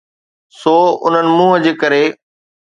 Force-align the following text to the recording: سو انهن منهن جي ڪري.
سو 0.59 0.75
انهن 1.05 1.27
منهن 1.37 1.61
جي 1.65 1.73
ڪري. 1.81 2.03